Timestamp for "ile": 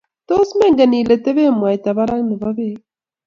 0.99-1.15